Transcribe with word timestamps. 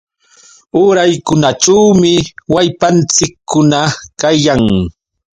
Uraykunaćhuumi 0.83 2.13
wallpanchikkuna 2.53 3.79
kayan. 4.19 4.63